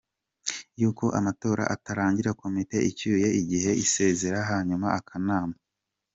[0.79, 5.57] y’uko amatora atangira, komite icyuye igihe isezera, hanyuma akanama